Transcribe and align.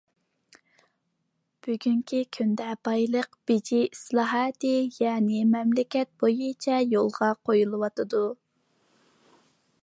بۈگۈنكى 1.67 2.21
كۈندە 2.37 2.69
بايلىق 2.87 3.29
بېجى 3.51 3.81
ئىسلاھاتى 3.89 4.73
يەنە 5.03 5.43
مەملىكەت 5.53 6.11
بويىچە 6.25 6.81
يولغا 6.97 7.31
قويۇلۇۋاتىدۇ. 7.51 8.25